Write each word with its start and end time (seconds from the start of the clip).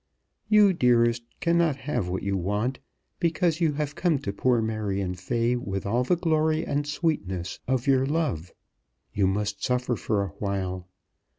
You, 0.49 0.73
dearest, 0.73 1.21
cannot 1.41 1.75
have 1.75 2.09
what 2.09 2.23
you 2.23 2.35
want, 2.35 2.79
because 3.19 3.61
you 3.61 3.73
have 3.73 3.93
come 3.93 4.17
to 4.23 4.33
poor 4.33 4.59
Marion 4.59 5.13
Fay 5.13 5.55
with 5.55 5.85
all 5.85 6.03
the 6.03 6.15
glory 6.15 6.65
and 6.65 6.87
sweetness 6.87 7.59
of 7.67 7.85
your 7.85 8.07
love. 8.07 8.51
You 9.13 9.27
must 9.27 9.63
suffer 9.63 9.95
for 9.95 10.23
a 10.23 10.29
while. 10.39 10.87